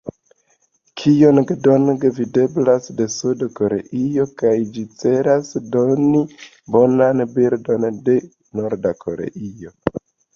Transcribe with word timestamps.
Kijong-dong 0.99 1.91
videblas 2.19 2.87
de 3.01 3.05
Sud-Koreio 3.15 4.25
kaj 4.41 4.53
ĝi 4.77 4.85
celas 5.03 5.51
doni 5.75 6.23
bonan 6.77 7.23
bildon 7.37 7.87
de 8.09 8.17
Norda 8.61 8.95
Koreio. 9.05 9.75